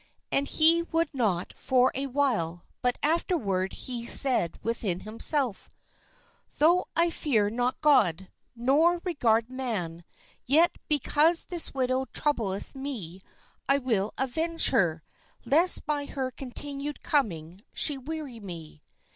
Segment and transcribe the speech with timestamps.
[0.31, 5.69] And he would not for a while: but afterward he said within himself:'
[6.57, 10.03] Though I fear not God, nor regard man;
[10.43, 13.21] yet be cause this widow troubleth me,
[13.69, 15.03] I will avenge her,
[15.45, 18.81] lest by her continued coming she weary me.'